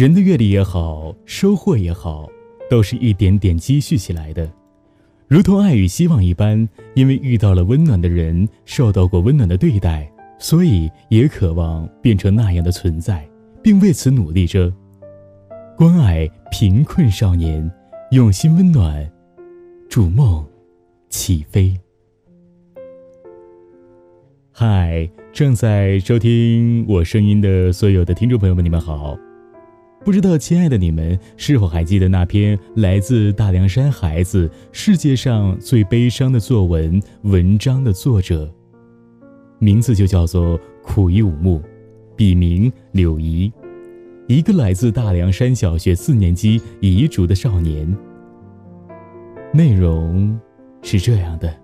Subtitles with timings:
[0.00, 2.26] 人的阅历也好，收获也好，
[2.70, 4.50] 都是一点点积蓄起来的，
[5.28, 6.66] 如同爱与希望一般。
[6.94, 13.28] 因为遇到了温暖的人，受到过温暖的对待，所以也渴望变成那样的存在，
[13.62, 14.72] 并为此努力着。
[15.76, 17.70] 关爱贫困少年，
[18.12, 19.06] 用心温暖，
[19.90, 20.42] 筑梦
[21.10, 21.78] 起飞。
[24.50, 29.14] 嗨，正在收听我声音的所有的听众朋友们，你们好。
[30.02, 38.50] 不知道亲爱的你们是否还记得那篇来自大凉山孩子世界上最悲伤的作文文章的作者，
[39.58, 41.62] 名字就叫做苦一五木，
[42.16, 43.52] 笔名柳怡，
[44.26, 47.94] 一个来自大凉山小学四年级彝族的少年。
[49.52, 50.40] 内容
[50.82, 51.59] 是这样的。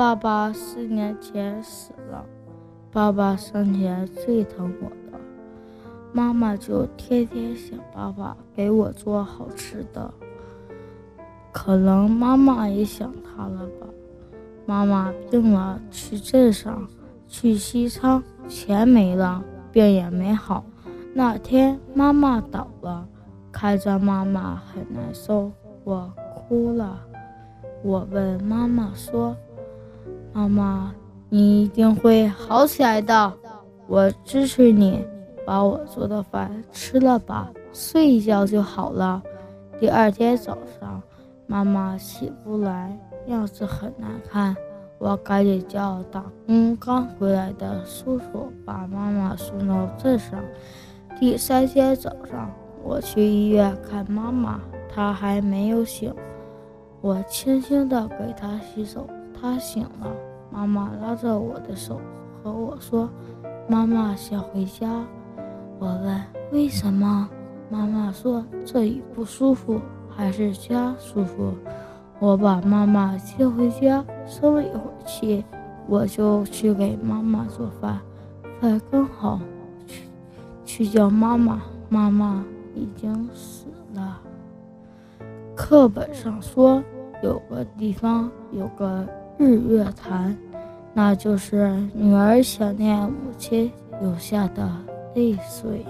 [0.00, 2.24] 爸爸四年前死了，
[2.90, 5.20] 爸爸生前最疼我的，
[6.10, 10.10] 妈妈就天天想爸爸给我做好吃的。
[11.52, 13.86] 可能妈妈也想他了吧？
[14.64, 16.88] 妈妈病了，去镇上，
[17.28, 20.64] 去西昌，钱没了，病也没好。
[21.12, 23.06] 那天妈妈倒了，
[23.52, 25.52] 看着妈妈很难受，
[25.84, 26.98] 我哭了。
[27.82, 29.36] 我问妈妈说。
[30.32, 30.94] 妈妈，
[31.28, 33.32] 你一定会好起来的，
[33.86, 35.04] 我支持你。
[35.46, 39.20] 把我做的饭吃了吧，睡一觉就好了。
[39.80, 41.02] 第二天早上，
[41.48, 44.54] 妈妈起不来，样子很难看。
[44.98, 50.38] 我赶紧叫打工刚回来的叔叔把妈妈送到镇上。
[51.18, 52.48] 第三天早上，
[52.84, 56.14] 我去医院看妈妈，她还没有醒。
[57.00, 59.04] 我轻轻地给她洗手。
[59.40, 60.14] 他醒了，
[60.50, 61.98] 妈妈拉着我的手
[62.42, 63.08] 和我说
[63.66, 65.02] ：“妈妈想回家。”
[65.80, 67.26] 我问：“为什么？”
[67.70, 69.80] 妈妈说：“这里不舒服，
[70.10, 71.54] 还是家舒服。”
[72.20, 75.42] 我把妈妈接回家，生了一会儿气，
[75.86, 77.98] 我就去给妈妈做饭。
[78.60, 79.40] 饭刚好，
[79.86, 80.02] 去
[80.66, 83.64] 去叫妈妈，妈妈已经死
[83.94, 84.20] 了。
[85.56, 86.82] 课本上说，
[87.22, 89.06] 有个地方有个。
[89.40, 90.36] 日月潭，
[90.92, 94.70] 那就是女儿想念母亲留下的
[95.14, 95.82] 泪水。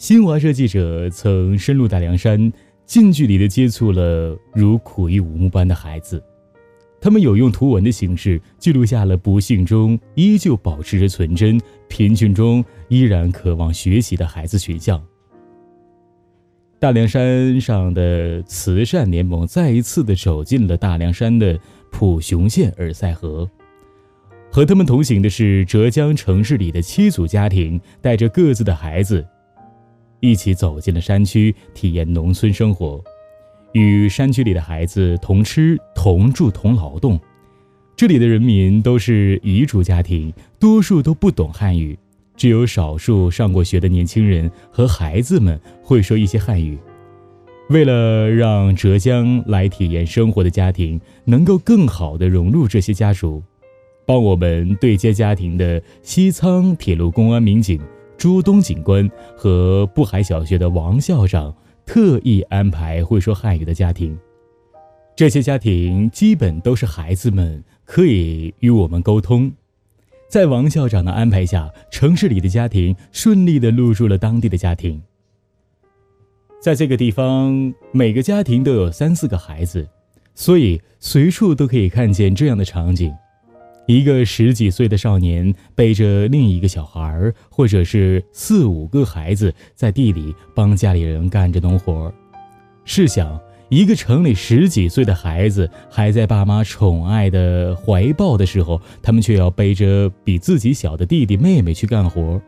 [0.00, 2.50] 新华社记者曾深入大凉山，
[2.86, 6.24] 近距离的接触了如苦役五木般的孩子，
[7.02, 14.98] 他们有用图文的形式记录下了不幸中依旧保持着纯真、贫穷中依然渴望学习的孩子群像。
[16.78, 21.60] 大凉山上的慈善联盟再一次的走进了大凉山的
[21.92, 23.46] 普雄县尔赛河，
[24.50, 29.22] 和他们同行的是浙江城市里的七组家庭，带着各自的孩子。
[30.20, 33.02] 一起走进了山区，体验农村生活，
[33.72, 37.18] 与山区里的孩子同吃、同住、同劳动。
[37.96, 41.98] 这里的人民都是彝族家庭，多数都不懂汉语，
[42.36, 46.78] 只有少数上过学的年轻人和孩子们会说一些汉语。
[47.68, 53.42] 为了让浙江来体验生活的家庭能够更好地融入这些家属，
[54.06, 57.80] 帮我们对接家庭的西昌铁路公安民警。
[58.20, 64.14] 朱东警官和布海小学的王校长特意安排会说汉语的家庭，
[65.16, 69.50] 这些家庭基本都是孩子们可以与我们沟通。
[70.28, 75.00] 在王校长的安排下，城市里的家庭顺利地入住了当地的家庭。
[76.60, 79.88] 在这个地方，每个家庭都有三四个孩子，
[80.34, 83.14] 所以随处都可以看见这样的场景。
[83.90, 92.12] 一个十几岁的少年背着另一个小孩，或者是四五个孩子，在地里帮家里人干着农活。
[92.84, 93.36] 试想，
[93.68, 102.40] 一个城里十几岁的孩子还在爸妈宠爱的怀抱的时候，他们却要背着比自己小的弟弟妹妹去干活。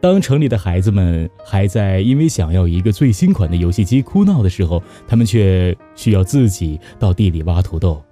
[0.00, 8.03] 当城里的孩子们还在因为想要一个最新款的游戏机哭闹的时候，他们却需要自己到地里挖土豆。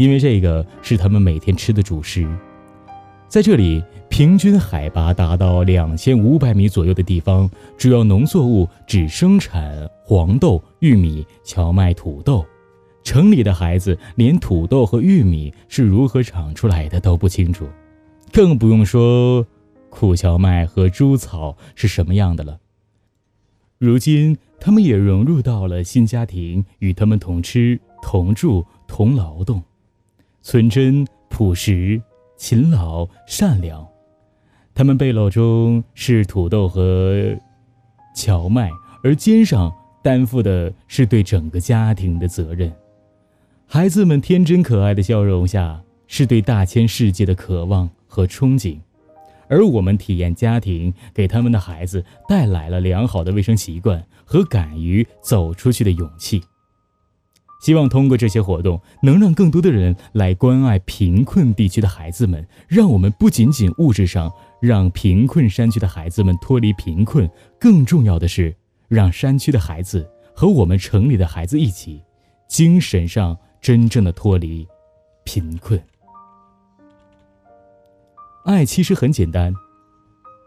[0.00, 2.26] 因为这个是他们每天吃的主食，
[3.28, 12.46] 在这里，平均海拔达到两千五百米左右的地方，主要农作物只生产黄豆、玉米、荞麦、土豆。
[13.04, 17.68] 城里的孩子连土豆和玉米是如何长出来的都不清楚，
[18.32, 19.46] 更不用说
[19.90, 22.58] 苦荞麦和猪草是什么样的了。
[23.76, 29.62] 如今，他们也融入到了新家庭，与他们同吃、同住、同劳动，
[30.42, 32.00] 纯真、朴实、
[32.36, 33.86] 勤劳、善良。
[34.74, 37.36] 他们背篓中是土豆和
[38.14, 38.70] 荞麦，
[39.04, 39.72] 而肩上
[40.02, 42.72] 担负的是对整个家庭的责任。
[43.66, 48.78] 孩子们天真可爱的笑容下，是对大千世界的渴望和憧憬，
[49.48, 56.42] 而我们体验家庭给他们的孩子带来了良好的卫生习惯和敢于走出去的勇气。
[57.60, 68.56] 希望通过这些活动，能让更多的人来关爱贫困地区的孩子们，让我们不仅仅物质上让贫困山区的孩子们脱离贫困，更重要的是
[68.88, 72.02] 让山区的孩子和我们城里的孩子一起，
[72.48, 73.36] 精神上。
[73.62, 74.66] 真正的脱离
[75.22, 75.78] 贫困，
[78.46, 79.52] 爱其实很简单，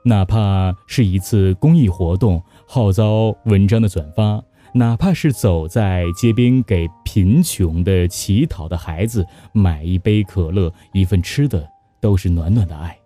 [0.03, 4.43] 哪怕是一次公益活动号召文章的转发，
[4.73, 11.67] 哪怕是走在街边给贫穷的乞讨的孩子买一杯可乐、一份吃的，
[12.01, 12.97] 都是暖暖的爱。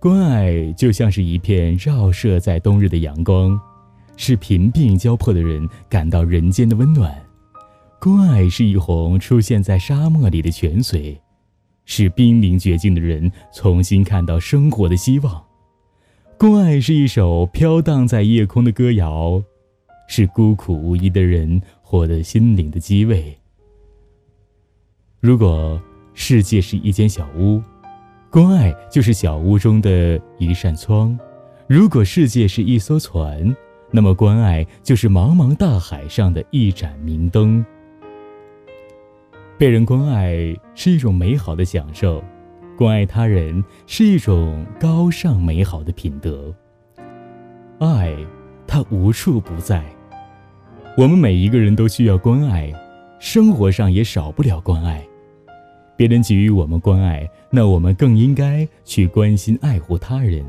[0.00, 3.60] 关爱就像是一片照射在冬日的阳光，
[4.16, 7.14] 是贫病交迫的人感到人间的温暖。
[8.00, 11.20] 关爱是一泓出现在沙漠里的泉水，
[11.84, 15.44] 是濒临绝境的人重新看到生活的希望。
[16.38, 19.42] 关爱是一首飘荡在夜空的歌谣，
[20.10, 23.32] 是孤苦无依的人获得心灵的机慰。
[25.20, 25.80] 如果
[26.14, 27.62] 世界是一间小屋，
[28.28, 31.16] 关爱就是小屋中的一扇窗；
[31.68, 33.54] 如果世界是一艘船，
[33.92, 37.64] 那么关爱就是茫茫大海上的一盏明灯。
[39.56, 40.34] 被人关爱
[40.74, 42.20] 是一种美好的享受，
[42.76, 46.52] 关爱他人是一种高尚美好的品德。
[47.78, 48.12] 爱，
[48.66, 49.84] 它无处不在。
[51.00, 52.70] 我们每一个人都需要关爱，
[53.18, 55.02] 生活上也少不了关爱。
[55.96, 60.44] 别人给予我们关爱，那我们更应该去关心爱护他人。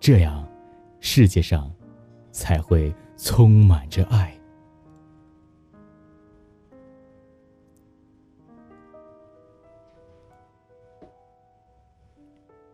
[0.00, 0.44] 这样，
[0.98, 1.70] 世界上
[2.32, 4.36] 才会充满着爱。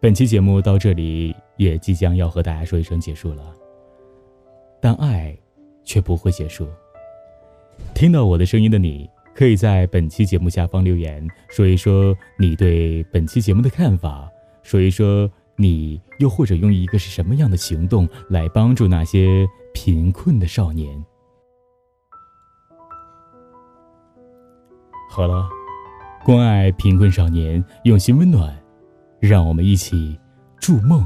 [0.00, 3.54] 本期节目到这里也即将要和大家说一声结束了，
[4.80, 5.38] 但爱
[5.88, 6.68] 却不会结束。
[7.94, 14.30] 听到我的声音的你，可以在本期节目下方留言，说一说你对本期节目的看法，
[14.62, 21.02] 说一说你又或者用一个是什么样的行动来帮助那些贫困的少年。
[25.10, 25.48] 好了，
[26.22, 28.56] 关爱贫困少年，用心温暖。
[29.20, 30.16] 让我们一起
[30.60, 31.04] 筑梦，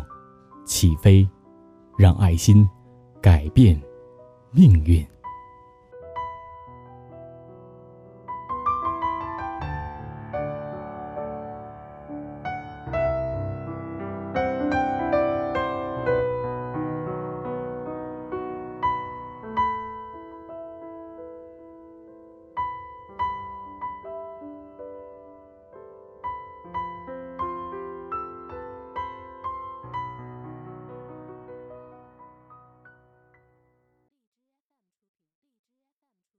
[0.66, 1.26] 起飞，
[1.96, 2.68] 让爱心
[3.22, 3.80] 改变
[4.52, 5.11] 命运。